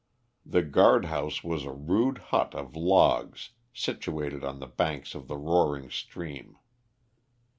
The 0.43 0.63
guard 0.63 1.05
house 1.05 1.43
was 1.43 1.63
a 1.63 1.71
rude 1.71 2.17
hut 2.33 2.55
of 2.55 2.75
logs 2.75 3.51
situated 3.71 4.43
on 4.43 4.57
the 4.57 4.65
banks 4.65 5.13
of 5.13 5.27
the 5.27 5.37
roaring 5.37 5.91
stream. 5.91 6.57